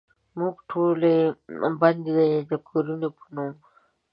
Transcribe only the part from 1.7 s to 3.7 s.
بندې دکورونو په نوم،